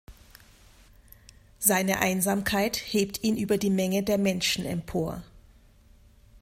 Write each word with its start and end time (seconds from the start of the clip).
Seine 1.59 1.99
Einsamkeit 1.99 2.75
hebt 2.77 3.23
ihn 3.23 3.37
über 3.37 3.59
die 3.59 3.69
Menge 3.69 4.01
der 4.01 4.17
Menschen 4.17 4.65
empor. 4.65 5.21